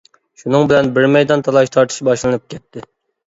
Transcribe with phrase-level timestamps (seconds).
[0.43, 2.85] شۇنىڭ بىلەن بىر مەيدان تالاش تارتىش باشلىنىپ كەتتى.